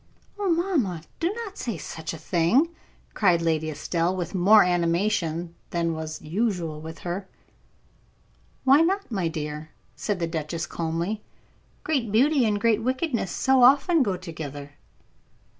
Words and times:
"Oh, 0.39 0.49
mamma, 0.49 1.03
do 1.19 1.31
not 1.31 1.59
say 1.59 1.77
such 1.77 2.11
a 2.11 2.17
thing!" 2.17 2.69
cried 3.13 3.39
Lady 3.39 3.69
Estelle, 3.69 4.15
with 4.15 4.33
more 4.33 4.63
animation 4.63 5.53
than 5.69 5.93
was 5.93 6.19
usual 6.23 6.81
with 6.81 6.97
her. 7.05 7.27
"Why 8.63 8.81
not, 8.81 9.11
my 9.11 9.27
dear?" 9.27 9.69
said 9.95 10.17
the 10.19 10.25
duchess, 10.25 10.65
calmly. 10.65 11.21
"Great 11.83 12.11
beauty 12.11 12.45
and 12.47 12.59
great 12.59 12.81
wickedness 12.81 13.29
so 13.29 13.61
often 13.61 14.01
go 14.01 14.17
together." 14.17 14.71